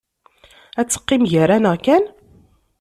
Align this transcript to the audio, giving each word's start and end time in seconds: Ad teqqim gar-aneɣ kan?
Ad 0.79 0.87
teqqim 0.87 1.23
gar-aneɣ 1.31 1.75
kan? 1.85 2.03